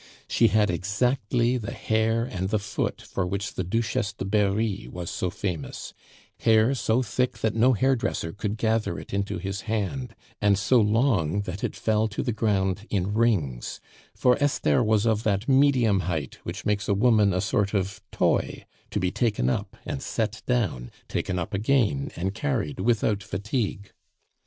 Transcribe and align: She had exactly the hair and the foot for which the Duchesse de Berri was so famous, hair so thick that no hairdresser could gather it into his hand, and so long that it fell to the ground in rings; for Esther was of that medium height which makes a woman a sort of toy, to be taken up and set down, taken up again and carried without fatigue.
She 0.27 0.47
had 0.47 0.71
exactly 0.71 1.57
the 1.59 1.73
hair 1.73 2.23
and 2.25 2.49
the 2.49 2.57
foot 2.57 3.03
for 3.03 3.27
which 3.27 3.53
the 3.53 3.63
Duchesse 3.63 4.13
de 4.13 4.25
Berri 4.25 4.87
was 4.91 5.11
so 5.11 5.29
famous, 5.29 5.93
hair 6.39 6.73
so 6.73 7.03
thick 7.03 7.37
that 7.37 7.53
no 7.53 7.73
hairdresser 7.73 8.33
could 8.33 8.57
gather 8.57 8.97
it 8.97 9.13
into 9.13 9.37
his 9.37 9.61
hand, 9.69 10.15
and 10.41 10.57
so 10.57 10.81
long 10.81 11.41
that 11.41 11.63
it 11.63 11.75
fell 11.75 12.07
to 12.07 12.23
the 12.23 12.31
ground 12.31 12.87
in 12.89 13.13
rings; 13.13 13.79
for 14.15 14.41
Esther 14.43 14.81
was 14.83 15.05
of 15.05 15.21
that 15.21 15.47
medium 15.47 15.99
height 15.99 16.39
which 16.41 16.65
makes 16.65 16.87
a 16.89 16.95
woman 16.95 17.31
a 17.31 17.39
sort 17.39 17.75
of 17.75 18.01
toy, 18.11 18.65
to 18.89 18.99
be 18.99 19.11
taken 19.11 19.51
up 19.51 19.77
and 19.85 20.01
set 20.01 20.41
down, 20.47 20.89
taken 21.07 21.37
up 21.37 21.53
again 21.53 22.09
and 22.15 22.33
carried 22.33 22.79
without 22.79 23.21
fatigue. 23.21 23.91